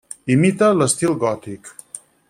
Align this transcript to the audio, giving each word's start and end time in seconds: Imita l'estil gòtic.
Imita 0.35 0.69
l'estil 0.79 1.15
gòtic. 1.25 1.73